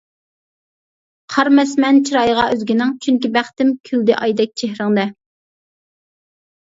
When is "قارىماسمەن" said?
1.33-1.99